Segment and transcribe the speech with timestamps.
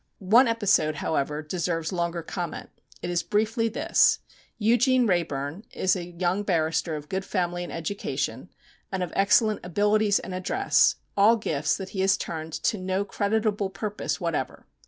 [0.33, 2.71] One episode, however, deserves longer comment.
[3.03, 4.17] It is briefly this:
[4.57, 8.49] Eugene Wrayburn is a young barrister of good family and education,
[8.91, 13.69] and of excellent abilities and address, all gifts that he has turned to no creditable
[13.69, 14.65] purpose whatever.